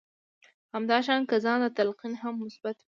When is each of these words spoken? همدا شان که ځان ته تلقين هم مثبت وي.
همدا 0.73 0.97
شان 1.05 1.21
که 1.29 1.35
ځان 1.45 1.59
ته 1.63 1.69
تلقين 1.77 2.13
هم 2.21 2.33
مثبت 2.43 2.75
وي. 2.77 2.79